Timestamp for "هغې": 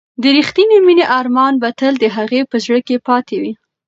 2.15-2.41